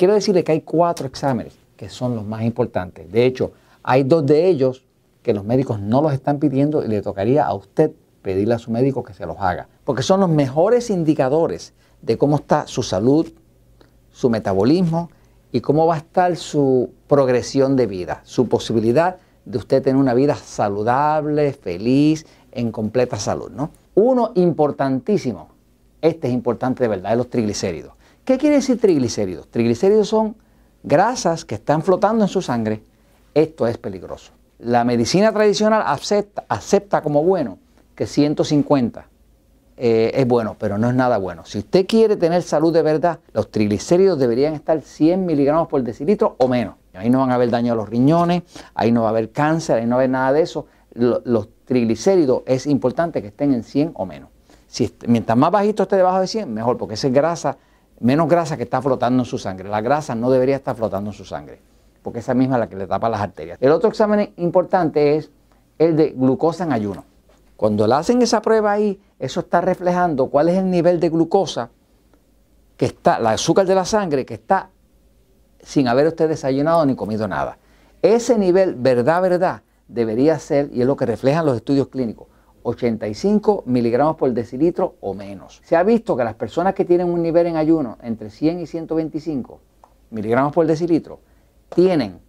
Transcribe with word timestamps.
quiero 0.00 0.14
decirle 0.14 0.42
que 0.44 0.52
hay 0.52 0.62
cuatro 0.62 1.06
exámenes 1.06 1.58
que 1.76 1.90
son 1.90 2.14
los 2.14 2.24
más 2.24 2.40
importantes. 2.40 3.12
De 3.12 3.26
hecho, 3.26 3.52
hay 3.82 4.02
dos 4.02 4.24
de 4.24 4.48
ellos 4.48 4.86
que 5.22 5.34
los 5.34 5.44
médicos 5.44 5.78
no 5.78 6.00
los 6.00 6.14
están 6.14 6.38
pidiendo 6.38 6.82
y 6.82 6.88
le 6.88 7.02
tocaría 7.02 7.44
a 7.44 7.52
usted 7.52 7.92
pedirle 8.22 8.54
a 8.54 8.58
su 8.58 8.70
médico 8.70 9.02
que 9.02 9.12
se 9.12 9.26
los 9.26 9.36
haga. 9.38 9.68
Porque 9.84 10.02
son 10.02 10.20
los 10.20 10.30
mejores 10.30 10.88
indicadores 10.88 11.74
de 12.00 12.16
cómo 12.16 12.36
está 12.36 12.66
su 12.66 12.82
salud, 12.82 13.30
su 14.10 14.30
metabolismo 14.30 15.10
y 15.52 15.60
cómo 15.60 15.86
va 15.86 15.96
a 15.96 15.98
estar 15.98 16.34
su 16.34 16.94
progresión 17.06 17.76
de 17.76 17.86
vida, 17.86 18.22
su 18.24 18.48
posibilidad 18.48 19.18
de 19.44 19.58
usted 19.58 19.82
tener 19.82 20.00
una 20.00 20.14
vida 20.14 20.34
saludable, 20.34 21.52
feliz, 21.52 22.24
en 22.52 22.72
completa 22.72 23.18
salud. 23.18 23.50
¿no? 23.50 23.70
Uno 23.94 24.32
importantísimo, 24.34 25.50
este 26.00 26.28
es 26.28 26.32
importante 26.32 26.84
de 26.84 26.88
verdad, 26.88 27.12
es 27.12 27.18
los 27.18 27.28
triglicéridos. 27.28 27.99
¿Qué 28.24 28.38
quiere 28.38 28.56
decir 28.56 28.80
triglicéridos? 28.80 29.48
Triglicéridos 29.48 30.08
son 30.08 30.36
grasas 30.82 31.44
que 31.44 31.56
están 31.56 31.82
flotando 31.82 32.24
en 32.24 32.28
su 32.28 32.42
sangre. 32.42 32.82
Esto 33.34 33.66
es 33.66 33.78
peligroso. 33.78 34.32
La 34.58 34.84
medicina 34.84 35.32
tradicional 35.32 35.82
acepta, 35.86 37.02
como 37.02 37.22
bueno 37.22 37.58
que 37.94 38.06
150 38.06 39.06
eh, 39.76 40.12
es 40.14 40.28
bueno, 40.28 40.56
pero 40.58 40.76
no 40.76 40.90
es 40.90 40.94
nada 40.94 41.16
bueno. 41.16 41.46
Si 41.46 41.58
usted 41.58 41.86
quiere 41.86 42.16
tener 42.16 42.42
salud 42.42 42.72
de 42.72 42.82
verdad, 42.82 43.20
los 43.32 43.50
triglicéridos 43.50 44.18
deberían 44.18 44.52
estar 44.54 44.80
100 44.82 45.24
miligramos 45.24 45.68
por 45.68 45.82
decilitro 45.82 46.36
o 46.38 46.48
menos. 46.48 46.74
Ahí 46.92 47.08
no 47.08 47.20
van 47.20 47.30
a 47.30 47.36
haber 47.36 47.50
daño 47.50 47.72
a 47.72 47.76
los 47.76 47.88
riñones, 47.88 48.42
ahí 48.74 48.92
no 48.92 49.02
va 49.02 49.08
a 49.08 49.10
haber 49.10 49.30
cáncer, 49.30 49.78
ahí 49.78 49.86
no 49.86 49.90
va 49.90 49.94
a 49.94 50.00
haber 50.00 50.10
nada 50.10 50.32
de 50.32 50.42
eso. 50.42 50.66
Los, 50.92 51.48
triglicéridos 51.64 52.42
es 52.46 52.66
importante 52.66 53.22
que 53.22 53.28
estén 53.28 53.54
en 53.54 53.62
100 53.62 53.92
o 53.94 54.04
menos. 54.04 54.28
Si, 54.66 54.92
mientras 55.06 55.38
más 55.38 55.52
bajito 55.52 55.84
esté 55.84 55.94
debajo 55.94 56.20
de 56.20 56.26
100, 56.26 56.52
mejor, 56.52 56.76
porque 56.76 56.94
esa 56.94 57.06
es 57.06 57.12
grasa, 57.12 57.58
menos 58.00 58.28
grasa 58.28 58.56
que 58.56 58.64
está 58.64 58.82
flotando 58.82 59.22
en 59.22 59.26
su 59.26 59.38
sangre. 59.38 59.68
La 59.68 59.80
grasa 59.80 60.14
no 60.14 60.30
debería 60.30 60.56
estar 60.56 60.74
flotando 60.74 61.10
en 61.10 61.14
su 61.16 61.24
sangre, 61.24 61.60
porque 62.02 62.18
esa 62.18 62.34
misma 62.34 62.56
es 62.56 62.60
la 62.60 62.68
que 62.68 62.76
le 62.76 62.86
tapa 62.86 63.08
las 63.08 63.20
arterias. 63.20 63.58
El 63.60 63.70
otro 63.70 63.88
examen 63.88 64.32
importante 64.36 65.16
es 65.16 65.30
el 65.78 65.96
de 65.96 66.10
glucosa 66.10 66.64
en 66.64 66.72
ayuno. 66.72 67.04
Cuando 67.56 67.86
le 67.86 67.94
hacen 67.94 68.22
esa 68.22 68.40
prueba 68.40 68.72
ahí, 68.72 69.00
eso 69.18 69.40
está 69.40 69.60
reflejando 69.60 70.28
cuál 70.28 70.48
es 70.48 70.56
el 70.56 70.70
nivel 70.70 70.98
de 70.98 71.10
glucosa 71.10 71.70
que 72.76 72.86
está, 72.86 73.18
el 73.18 73.26
azúcar 73.26 73.66
de 73.66 73.74
la 73.74 73.84
sangre 73.84 74.24
que 74.24 74.34
está 74.34 74.70
sin 75.62 75.86
haber 75.86 76.06
usted 76.06 76.28
desayunado 76.28 76.86
ni 76.86 76.94
comido 76.94 77.28
nada. 77.28 77.58
Ese 78.00 78.38
nivel, 78.38 78.74
verdad, 78.76 79.20
verdad, 79.20 79.62
debería 79.88 80.38
ser, 80.38 80.70
y 80.72 80.80
es 80.80 80.86
lo 80.86 80.96
que 80.96 81.04
reflejan 81.04 81.44
los 81.44 81.56
estudios 81.56 81.88
clínicos, 81.88 82.28
85 82.62 83.64
miligramos 83.66 84.16
por 84.16 84.32
decilitro 84.32 84.96
o 85.00 85.14
menos. 85.14 85.60
Se 85.64 85.76
ha 85.76 85.82
visto 85.82 86.16
que 86.16 86.24
las 86.24 86.34
personas 86.34 86.74
que 86.74 86.84
tienen 86.84 87.08
un 87.08 87.22
nivel 87.22 87.46
en 87.46 87.56
ayuno 87.56 87.98
entre 88.02 88.30
100 88.30 88.60
y 88.60 88.66
125 88.66 89.60
miligramos 90.10 90.52
por 90.52 90.66
decilitro 90.66 91.20
tienen 91.74 92.20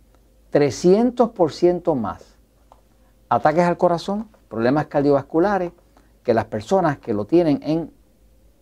300% 0.51 1.95
más 1.95 2.37
ataques 3.29 3.63
al 3.63 3.77
corazón, 3.77 4.27
problemas 4.49 4.87
cardiovasculares 4.87 5.71
que 6.23 6.33
las 6.33 6.45
personas 6.45 6.99
que 6.99 7.13
lo 7.13 7.25
tienen 7.25 7.61
en 7.63 7.91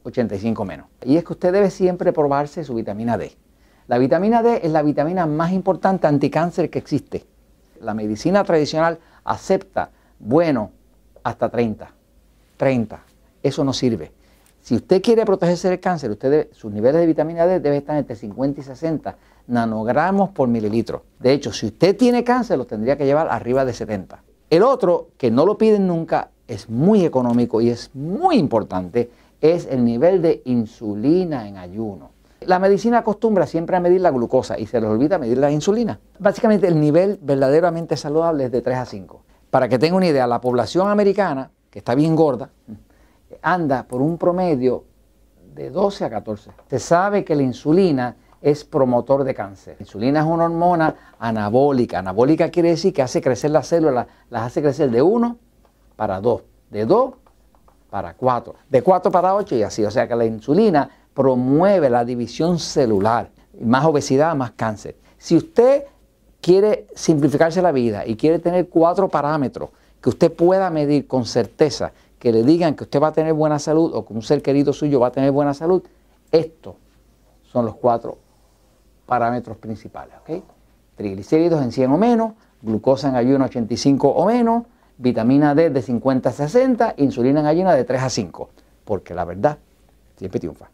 85 0.03 0.65
menos. 0.65 0.87
Y 1.03 1.17
es 1.17 1.23
que 1.23 1.33
usted 1.33 1.51
debe 1.51 1.71
siempre 1.71 2.13
probarse 2.13 2.63
su 2.63 2.75
vitamina 2.75 3.17
D. 3.17 3.35
La 3.87 3.97
vitamina 3.97 4.43
D 4.43 4.61
es 4.63 4.71
la 4.71 4.83
vitamina 4.83 5.25
más 5.25 5.51
importante 5.51 6.05
anticáncer 6.05 6.69
que 6.69 6.77
existe. 6.77 7.25
La 7.81 7.95
medicina 7.95 8.43
tradicional 8.43 8.99
acepta, 9.23 9.89
bueno, 10.19 10.71
hasta 11.23 11.49
30. 11.49 11.91
30. 12.57 12.99
Eso 13.43 13.63
no 13.63 13.73
sirve. 13.73 14.11
Si 14.61 14.75
usted 14.75 15.01
quiere 15.01 15.25
protegerse 15.25 15.69
del 15.69 15.79
cáncer, 15.79 16.11
usted 16.11 16.49
sus 16.51 16.71
niveles 16.71 17.01
de 17.01 17.07
vitamina 17.07 17.45
D 17.47 17.59
deben 17.59 17.79
estar 17.79 17.97
entre 17.97 18.15
50 18.15 18.61
y 18.61 18.63
60 18.63 19.15
nanogramos 19.49 20.29
por 20.29 20.47
mililitro. 20.47 21.03
De 21.19 21.33
hecho, 21.33 21.51
si 21.51 21.65
usted 21.67 21.97
tiene 21.97 22.23
cáncer, 22.23 22.57
lo 22.57 22.65
tendría 22.65 22.97
que 22.97 23.05
llevar 23.05 23.27
arriba 23.29 23.65
de 23.65 23.73
70. 23.73 24.23
El 24.49 24.63
otro, 24.63 25.09
que 25.17 25.31
no 25.31 25.45
lo 25.45 25.57
piden 25.57 25.87
nunca, 25.87 26.29
es 26.47 26.69
muy 26.69 27.05
económico 27.05 27.61
y 27.61 27.69
es 27.69 27.91
muy 27.93 28.37
importante, 28.37 29.09
es 29.41 29.67
el 29.67 29.83
nivel 29.83 30.21
de 30.21 30.41
insulina 30.45 31.47
en 31.47 31.57
ayuno. 31.57 32.11
La 32.41 32.57
medicina 32.57 32.99
acostumbra 32.99 33.45
siempre 33.45 33.75
a 33.75 33.79
medir 33.79 34.01
la 34.01 34.11
glucosa 34.11 34.57
y 34.57 34.65
se 34.65 34.79
les 34.79 34.89
olvida 34.89 35.17
medir 35.17 35.37
la 35.37 35.51
insulina. 35.51 35.99
Básicamente 36.19 36.67
el 36.67 36.79
nivel 36.79 37.19
verdaderamente 37.21 37.97
saludable 37.97 38.45
es 38.45 38.51
de 38.51 38.61
3 38.61 38.77
a 38.77 38.85
5. 38.85 39.21
Para 39.49 39.67
que 39.67 39.79
tenga 39.79 39.97
una 39.97 40.07
idea, 40.07 40.27
la 40.27 40.41
población 40.41 40.89
americana, 40.89 41.51
que 41.69 41.79
está 41.79 41.95
bien 41.95 42.15
gorda, 42.15 42.49
anda 43.41 43.83
por 43.83 44.01
un 44.01 44.17
promedio 44.17 44.85
de 45.53 45.69
12 45.69 46.05
a 46.05 46.09
14. 46.09 46.51
Se 46.69 46.79
sabe 46.79 47.23
que 47.23 47.35
la 47.35 47.43
insulina 47.43 48.15
es 48.41 48.63
promotor 48.63 49.23
de 49.23 49.33
cáncer. 49.33 49.75
La 49.79 49.83
insulina 49.83 50.19
es 50.21 50.25
una 50.25 50.45
hormona 50.45 50.95
anabólica. 51.19 51.99
Anabólica 51.99 52.49
quiere 52.49 52.69
decir 52.69 52.93
que 52.93 53.01
hace 53.01 53.21
crecer 53.21 53.51
las 53.51 53.67
células, 53.67 54.07
las 54.29 54.43
hace 54.43 54.61
crecer 54.61 54.89
de 54.91 55.01
1 55.01 55.37
para 55.95 56.21
2, 56.21 56.41
de 56.69 56.85
2 56.85 57.13
para 57.89 58.13
4, 58.13 58.55
de 58.69 58.81
4 58.81 59.11
para 59.11 59.35
8 59.35 59.55
y 59.55 59.63
así. 59.63 59.83
O 59.83 59.91
sea 59.91 60.07
que 60.07 60.15
la 60.15 60.25
insulina 60.25 60.89
promueve 61.13 61.89
la 61.89 62.05
división 62.05 62.59
celular, 62.59 63.31
más 63.59 63.85
obesidad, 63.85 64.35
más 64.35 64.51
cáncer. 64.51 64.95
Si 65.17 65.35
usted 65.35 65.83
quiere 66.41 66.87
simplificarse 66.95 67.61
la 67.61 67.71
vida 67.71 68.05
y 68.05 68.15
quiere 68.15 68.39
tener 68.39 68.69
cuatro 68.69 69.09
parámetros 69.09 69.69
que 70.01 70.09
usted 70.09 70.31
pueda 70.31 70.69
medir 70.69 71.07
con 71.07 71.25
certeza, 71.25 71.91
que 72.17 72.31
le 72.31 72.43
digan 72.43 72.75
que 72.75 72.83
usted 72.83 73.01
va 73.01 73.07
a 73.07 73.13
tener 73.13 73.33
buena 73.33 73.59
salud 73.59 73.91
o 73.93 74.05
que 74.05 74.13
un 74.13 74.21
ser 74.21 74.41
querido 74.41 74.73
suyo 74.73 74.99
va 74.99 75.07
a 75.07 75.11
tener 75.11 75.31
buena 75.31 75.53
salud, 75.53 75.83
estos 76.31 76.75
son 77.51 77.65
los 77.65 77.75
cuatro 77.75 78.17
parámetros 79.05 79.57
principales. 79.57 80.15
Triglicéridos 80.95 81.61
en 81.63 81.71
100 81.71 81.91
o 81.91 81.97
menos, 81.97 82.33
glucosa 82.61 83.09
en 83.09 83.15
ayuno 83.15 83.45
85 83.45 84.07
o 84.07 84.25
menos, 84.25 84.63
vitamina 84.97 85.55
D 85.55 85.69
de 85.69 85.81
50 85.81 86.29
a 86.29 86.31
60, 86.31 86.93
insulina 86.97 87.39
en 87.39 87.45
ayuno 87.47 87.71
de 87.71 87.83
3 87.83 88.03
a 88.03 88.09
5. 88.09 88.49
Porque 88.85 89.13
la 89.13 89.25
verdad 89.25 89.57
siempre 90.17 90.39
triunfa. 90.39 90.69